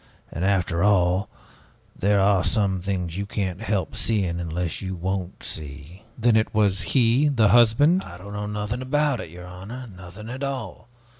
[0.31, 1.29] And after all,
[1.95, 6.55] there are some things that you can't help seeing unless you won't see!" "Then it
[6.55, 10.87] was he, the husband" "I know nothing about it, your honor, nothing at all!